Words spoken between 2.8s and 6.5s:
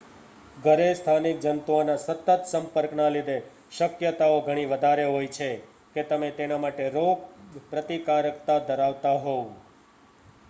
ના લીધે શક્યતાઓ ઘણી વધારે છે કે તમે